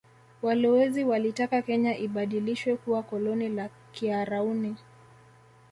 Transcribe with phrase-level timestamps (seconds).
[0.41, 4.75] Walowezi walitaka Kenya ibadilishwe kuwa koloni la kiarauni